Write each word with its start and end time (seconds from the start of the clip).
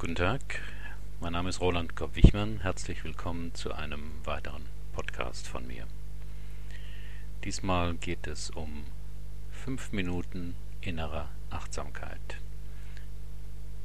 Guten 0.00 0.14
Tag, 0.14 0.60
mein 1.20 1.32
Name 1.32 1.48
ist 1.48 1.60
Roland 1.60 1.96
Kopp-Wichmann. 1.96 2.60
Herzlich 2.60 3.02
willkommen 3.02 3.52
zu 3.54 3.72
einem 3.72 4.12
weiteren 4.22 4.62
Podcast 4.92 5.48
von 5.48 5.66
mir. 5.66 5.88
Diesmal 7.42 7.94
geht 7.94 8.28
es 8.28 8.50
um 8.50 8.84
fünf 9.50 9.90
Minuten 9.90 10.54
innerer 10.80 11.28
Achtsamkeit. 11.50 12.38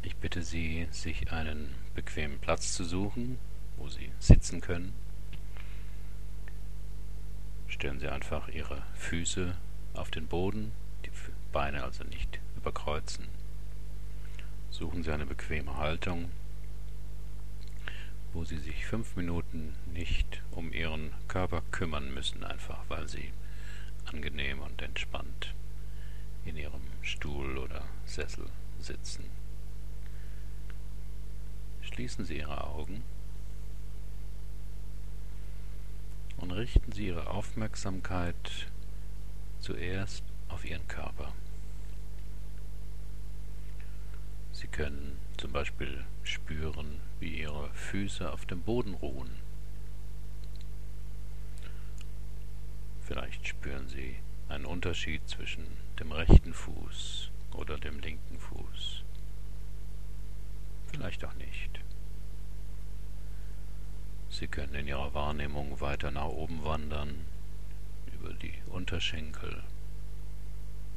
Ich 0.04 0.16
bitte 0.18 0.44
Sie, 0.44 0.88
sich 0.92 1.32
einen 1.32 1.74
bequemen 1.96 2.38
Platz 2.38 2.74
zu 2.74 2.84
suchen, 2.84 3.40
wo 3.78 3.90
Sie 3.90 4.12
sitzen 4.20 4.62
können. 4.62 4.94
Stellen 7.68 8.00
Sie 8.00 8.10
einfach 8.10 8.50
Ihre 8.50 8.84
Füße 8.94 9.56
auf 9.96 10.12
den 10.12 10.28
Boden, 10.28 10.74
die 11.08 11.12
Beine 11.52 11.84
also 11.84 12.04
nicht 12.04 12.40
überkreuzen. 12.56 13.28
Suchen 14.74 15.04
Sie 15.04 15.12
eine 15.12 15.28
bequeme 15.28 15.78
Haltung, 15.78 16.32
wo 18.34 18.44
Sie 18.44 18.58
sich 18.58 18.88
fünf 18.88 19.16
Minuten 19.16 19.76
nicht 19.94 20.42
um 20.50 20.74
Ihren 20.74 21.12
Körper 21.28 21.62
kümmern 21.70 22.12
müssen, 22.12 22.44
einfach 22.44 22.80
weil 22.88 23.08
Sie 23.08 23.32
angenehm 24.06 24.62
und 24.62 24.82
entspannt 24.82 25.54
in 26.44 26.58
Ihrem 26.58 26.82
Stuhl 27.04 27.60
oder 27.60 27.86
Sessel 28.08 28.48
sitzen. 28.80 29.26
Schließen 31.84 32.26
Sie 32.26 32.40
Ihre 32.40 32.64
Augen 32.64 33.04
und 36.38 36.50
richten 36.50 36.92
Sie 36.94 37.06
Ihre 37.10 37.30
Aufmerksamkeit 37.30 38.72
zuerst 39.60 40.24
auf 40.50 40.66
Ihren 40.66 40.88
Körper. 40.88 41.32
Sie 44.63 44.63
können 44.74 45.18
zum 45.38 45.52
Beispiel 45.52 46.04
spüren, 46.24 47.00
wie 47.20 47.42
Ihre 47.42 47.70
Füße 47.74 48.30
auf 48.32 48.46
dem 48.46 48.62
Boden 48.62 48.96
ruhen. 48.96 49.30
Vielleicht 53.06 53.48
spüren 53.48 53.88
Sie 53.88 54.16
einen 54.50 54.66
Unterschied 54.66 55.22
zwischen 55.30 55.68
dem 56.00 56.12
rechten 56.12 56.54
Fuß 56.54 57.30
oder 57.54 57.78
dem 57.78 58.00
linken 58.00 58.40
Fuß. 58.40 59.04
Vielleicht 60.92 61.24
auch 61.24 61.36
nicht. 61.36 61.80
Sie 64.32 64.48
können 64.48 64.74
in 64.74 64.88
Ihrer 64.88 65.14
Wahrnehmung 65.14 65.80
weiter 65.82 66.10
nach 66.10 66.26
oben 66.26 66.64
wandern, 66.66 67.26
über 68.12 68.34
die 68.34 68.56
Unterschenkel, 68.68 69.64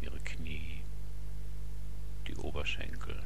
Ihre 0.00 0.18
Knie, 0.20 0.80
die 2.26 2.36
Oberschenkel. 2.36 3.22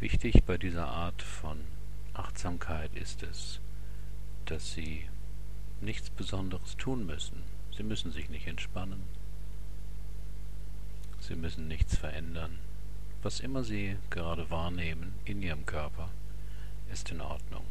Wichtig 0.00 0.44
bei 0.44 0.58
dieser 0.58 0.88
Art 0.88 1.22
von 1.22 1.60
Achtsamkeit 2.12 2.94
ist 2.94 3.22
es, 3.22 3.60
dass 4.44 4.72
Sie 4.72 5.08
nichts 5.80 6.10
Besonderes 6.10 6.76
tun 6.76 7.06
müssen. 7.06 7.42
Sie 7.76 7.82
müssen 7.82 8.12
sich 8.12 8.28
nicht 8.28 8.46
entspannen. 8.46 9.02
Sie 11.20 11.36
müssen 11.36 11.68
nichts 11.68 11.96
verändern. 11.96 12.58
Was 13.22 13.40
immer 13.40 13.64
Sie 13.64 13.96
gerade 14.10 14.50
wahrnehmen 14.50 15.14
in 15.24 15.42
Ihrem 15.42 15.64
Körper, 15.64 16.10
ist 16.92 17.10
in 17.10 17.20
Ordnung. 17.20 17.64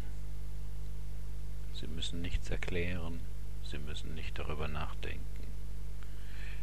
Sie 1.74 1.88
müssen 1.88 2.22
nichts 2.22 2.50
erklären. 2.50 3.20
Sie 3.64 3.78
müssen 3.78 4.16
nicht 4.16 4.40
darüber 4.40 4.68
nachdenken. 4.68 5.48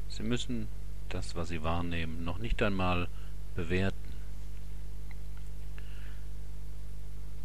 Sie 0.08 0.22
müssen 0.22 0.68
das, 1.08 1.34
was 1.34 1.48
Sie 1.48 1.62
wahrnehmen, 1.62 2.24
noch 2.24 2.38
nicht 2.38 2.62
einmal 2.62 3.08
bewerten. 3.54 4.09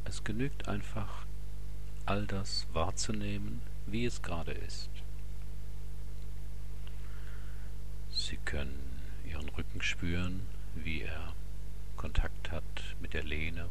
Es 0.05 0.23
genügt 0.23 0.67
einfach, 0.67 1.25
all 2.05 2.25
das 2.25 2.67
wahrzunehmen, 2.73 3.61
wie 3.85 4.05
es 4.05 4.21
gerade 4.21 4.51
ist. 4.51 4.89
Sie 8.11 8.37
können 8.37 9.01
Ihren 9.29 9.49
Rücken 9.49 9.81
spüren, 9.81 10.47
wie 10.75 11.01
er 11.01 11.33
Kontakt 11.97 12.51
hat 12.51 12.63
mit 13.01 13.13
der 13.13 13.23
Lehne. 13.23 13.67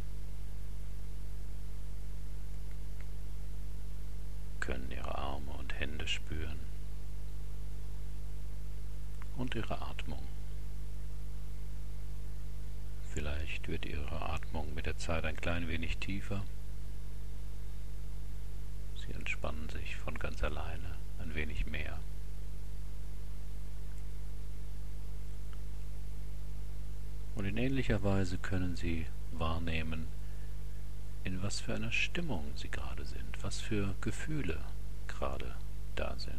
können 4.64 4.90
Ihre 4.90 5.18
Arme 5.18 5.50
und 5.58 5.78
Hände 5.78 6.08
spüren 6.08 6.58
und 9.36 9.54
Ihre 9.54 9.82
Atmung. 9.82 10.26
Vielleicht 13.14 13.68
wird 13.68 13.86
Ihre 13.86 14.22
Atmung 14.28 14.74
mit 14.74 14.86
der 14.86 14.98
Zeit 14.98 15.24
ein 15.24 15.36
klein 15.36 15.68
wenig 15.68 15.98
tiefer. 15.98 16.44
Sie 18.96 19.12
entspannen 19.12 19.68
sich 19.68 19.94
von 19.94 20.18
ganz 20.18 20.42
alleine 20.42 20.96
ein 21.20 21.32
wenig 21.36 21.64
mehr. 21.66 22.00
Und 27.36 27.44
in 27.44 27.56
ähnlicher 27.56 28.02
Weise 28.02 28.36
können 28.36 28.74
Sie 28.74 29.06
wahrnehmen, 29.30 30.08
in 31.22 31.40
was 31.40 31.60
für 31.60 31.76
einer 31.76 31.92
Stimmung 31.92 32.50
Sie 32.56 32.68
gerade 32.68 33.04
sind, 33.04 33.42
was 33.42 33.60
für 33.60 33.94
Gefühle 34.00 34.58
gerade 35.06 35.54
da 35.94 36.16
sind. 36.18 36.34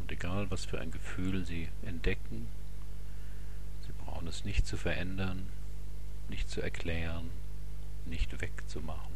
Und 0.00 0.05
egal, 0.16 0.50
was 0.50 0.64
für 0.64 0.80
ein 0.80 0.90
Gefühl 0.90 1.44
Sie 1.44 1.68
entdecken, 1.82 2.48
Sie 3.86 3.92
brauchen 4.04 4.26
es 4.26 4.44
nicht 4.44 4.66
zu 4.66 4.76
verändern, 4.76 5.46
nicht 6.28 6.48
zu 6.48 6.62
erklären, 6.62 7.30
nicht 8.06 8.40
wegzumachen 8.40 9.14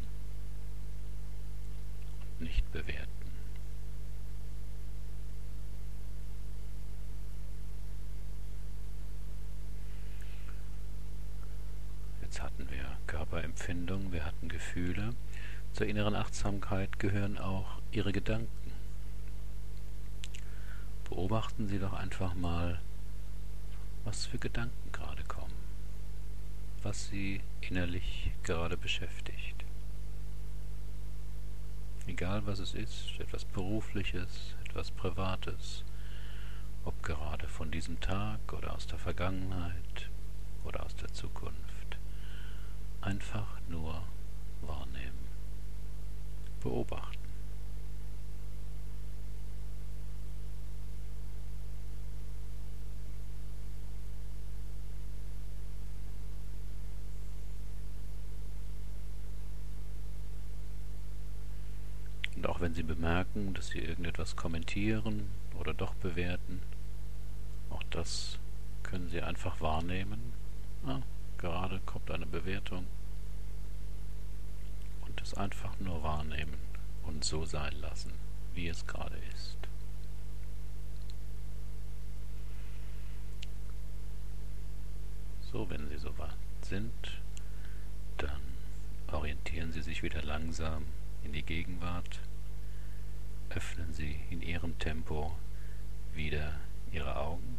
und 2.39 2.45
nicht 2.45 2.71
bewerten. 2.71 3.09
Jetzt 12.21 12.41
hatten 12.41 12.69
wir 12.69 12.97
Körperempfindung, 13.07 14.13
wir 14.13 14.23
hatten 14.23 14.47
Gefühle. 14.49 15.15
Zur 15.73 15.87
inneren 15.87 16.15
Achtsamkeit 16.15 16.99
gehören 16.99 17.37
auch 17.37 17.81
Ihre 17.91 18.13
Gedanken. 18.13 18.70
Beobachten 21.11 21.67
Sie 21.67 21.77
doch 21.77 21.91
einfach 21.91 22.33
mal, 22.35 22.79
was 24.05 24.25
für 24.25 24.37
Gedanken 24.37 24.93
gerade 24.93 25.21
kommen, 25.25 25.53
was 26.83 27.09
Sie 27.09 27.41
innerlich 27.59 28.31
gerade 28.43 28.77
beschäftigt. 28.77 29.65
Egal 32.07 32.45
was 32.45 32.59
es 32.59 32.73
ist, 32.73 33.19
etwas 33.19 33.43
Berufliches, 33.43 34.55
etwas 34.63 34.89
Privates, 34.89 35.83
ob 36.85 37.03
gerade 37.03 37.49
von 37.49 37.71
diesem 37.71 37.99
Tag 37.99 38.39
oder 38.53 38.73
aus 38.73 38.87
der 38.87 38.97
Vergangenheit 38.97 40.09
oder 40.63 40.85
aus 40.85 40.95
der 40.95 41.11
Zukunft. 41.13 41.97
Einfach 43.01 43.59
nur 43.67 44.01
wahrnehmen, 44.61 45.27
beobachten. 46.61 47.21
Und 62.41 62.49
auch 62.49 62.60
wenn 62.71 62.75
Sie 62.75 62.83
bemerken, 62.83 63.53
dass 63.53 63.67
Sie 63.67 63.79
irgendetwas 63.79 64.37
kommentieren 64.37 65.29
oder 65.59 65.73
doch 65.73 65.93
bewerten, 65.95 66.61
auch 67.69 67.83
das 67.89 68.39
können 68.81 69.09
Sie 69.09 69.21
einfach 69.21 69.59
wahrnehmen. 69.59 70.31
Ah, 70.85 71.01
gerade 71.37 71.81
kommt 71.85 72.09
eine 72.09 72.25
Bewertung. 72.25 72.87
Und 75.01 75.21
es 75.21 75.33
einfach 75.33 75.77
nur 75.81 76.01
wahrnehmen 76.01 76.55
und 77.03 77.25
so 77.25 77.43
sein 77.43 77.73
lassen, 77.81 78.13
wie 78.53 78.69
es 78.69 78.87
gerade 78.87 79.17
ist. 79.33 79.57
So, 85.51 85.69
wenn 85.69 85.89
Sie 85.89 85.97
so 85.97 86.17
weit 86.17 86.37
sind, 86.61 87.21
dann 88.17 88.41
orientieren 89.11 89.73
Sie 89.73 89.81
sich 89.81 90.03
wieder 90.03 90.21
langsam 90.23 90.85
in 91.25 91.33
die 91.33 91.43
Gegenwart 91.43 92.21
öffnen 93.55 93.93
Sie 93.93 94.17
in 94.29 94.41
Ihrem 94.41 94.77
Tempo 94.79 95.37
wieder 96.13 96.53
Ihre 96.91 97.17
Augen. 97.17 97.57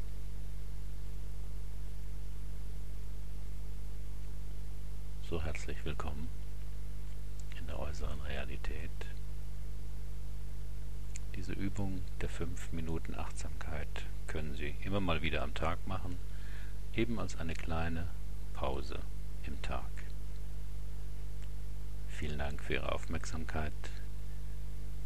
So 5.28 5.42
herzlich 5.42 5.84
willkommen 5.84 6.28
in 7.58 7.66
der 7.66 7.78
äußeren 7.78 8.20
Realität. 8.22 8.90
Diese 11.34 11.52
Übung 11.52 12.02
der 12.20 12.28
5 12.30 12.72
Minuten 12.72 13.14
Achtsamkeit 13.14 14.06
können 14.26 14.54
Sie 14.54 14.74
immer 14.84 15.00
mal 15.00 15.20
wieder 15.20 15.42
am 15.42 15.52
Tag 15.54 15.86
machen, 15.86 16.16
eben 16.94 17.18
als 17.18 17.36
eine 17.36 17.54
kleine 17.54 18.08
Pause 18.54 18.98
im 19.44 19.60
Tag. 19.60 19.90
Vielen 22.08 22.38
Dank 22.38 22.62
für 22.62 22.74
Ihre 22.74 22.92
Aufmerksamkeit. 22.92 23.72